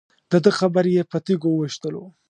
دده 0.31 0.51
قبر 0.59 0.85
یې 0.95 1.03
په 1.11 1.17
تیږو 1.25 1.51
ویشتلو. 1.57 2.03